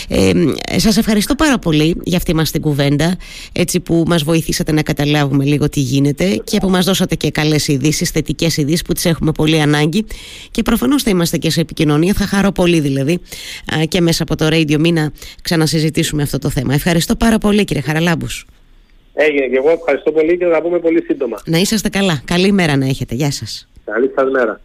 Ε, 0.07 0.31
Σας 0.75 0.97
ευχαριστώ 0.97 1.35
πάρα 1.35 1.59
πολύ 1.59 1.95
για 2.03 2.17
αυτή 2.17 2.35
μας 2.35 2.51
την 2.51 2.61
κουβέντα, 2.61 3.17
έτσι 3.51 3.79
που 3.79 4.03
μας 4.07 4.23
βοηθήσατε 4.23 4.71
να 4.71 4.81
καταλάβουμε 4.81 5.43
λίγο 5.43 5.69
τι 5.69 5.79
γίνεται 5.79 6.41
και 6.43 6.57
που 6.59 6.69
μας 6.69 6.85
δώσατε 6.85 7.15
και 7.15 7.31
καλές 7.31 7.67
ειδήσεις, 7.67 8.09
θετικές 8.09 8.57
ειδήσεις 8.57 8.81
που 8.81 8.93
τις 8.93 9.04
έχουμε 9.09 9.31
πολύ 9.31 9.61
ανάγκη 9.61 10.05
και 10.51 10.61
προφανώς 10.61 11.03
θα 11.03 11.09
είμαστε 11.09 11.37
και 11.37 11.49
σε 11.49 11.61
επικοινωνία. 11.61 12.13
Θα 12.13 12.25
χαρώ 12.25 12.51
πολύ 12.51 12.79
δηλαδή 12.79 13.19
και 13.87 14.01
μέσα 14.01 14.23
από 14.23 14.35
το 14.35 14.47
Radio 14.51 14.79
Me 14.79 14.93
να 14.93 15.11
ξανασυζητήσουμε 15.41 16.23
αυτό 16.23 16.37
το 16.37 16.49
θέμα. 16.49 16.73
Ευχαριστώ 16.73 17.15
πάρα 17.15 17.37
πολύ 17.37 17.63
κύριε 17.63 17.81
Χαραλάμπους. 17.81 18.45
Έγινε 19.13 19.47
και 19.47 19.55
εγώ 19.55 19.69
ευχαριστώ 19.69 20.11
πολύ 20.11 20.37
και 20.37 20.45
θα 20.45 20.61
πούμε 20.61 20.79
πολύ 20.79 21.03
σύντομα. 21.03 21.41
Να 21.45 21.57
είσαστε 21.57 21.89
καλά. 21.89 22.21
Καλή 22.25 22.51
μέρα 22.51 22.77
να 22.77 22.85
έχετε. 22.85 23.15
Γεια 23.15 23.31
σας. 23.31 23.67
Καλή 23.85 24.11
σας 24.15 24.31
μέρα. 24.31 24.61